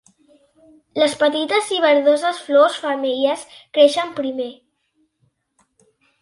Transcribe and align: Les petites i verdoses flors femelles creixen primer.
Les 1.01 1.11
petites 1.23 1.69
i 1.75 1.81
verdoses 1.83 2.39
flors 2.47 2.79
femelles 2.87 3.45
creixen 3.79 4.17
primer. 4.23 4.49